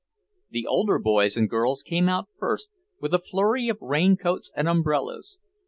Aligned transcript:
The 0.49 0.65
older 0.65 0.97
boys 0.97 1.37
and 1.37 1.47
girls 1.47 1.83
came 1.83 2.09
out 2.09 2.27
first, 2.39 2.71
with 2.99 3.13
a 3.13 3.19
flurry 3.19 3.69
of 3.69 3.77
raincoats 3.83 4.51
and 4.57 4.67
umbrellas. 4.67 5.37